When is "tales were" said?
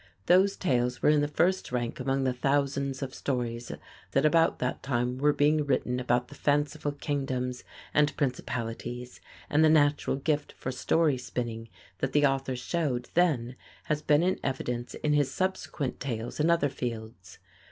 0.57-1.09